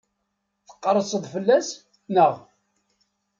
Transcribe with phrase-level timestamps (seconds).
[0.69, 1.67] Tqerrseḍ fell-as,
[2.13, 2.33] naɣ?